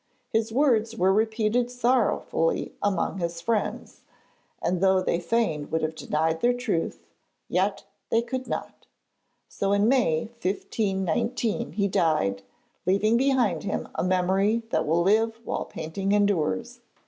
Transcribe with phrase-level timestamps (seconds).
[0.33, 4.01] His words were repeated sorrowfully among his friends,
[4.59, 7.05] and though they fain would have denied their truth,
[7.47, 8.87] yet they could not.
[9.47, 12.41] So in May 1519 he died,
[12.87, 16.79] leaving behind him a memory that will live while painting endures.